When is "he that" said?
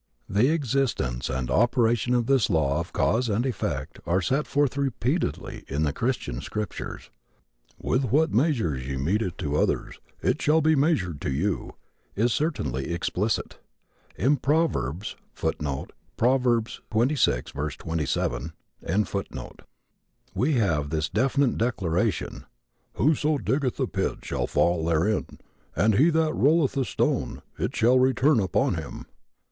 25.93-26.33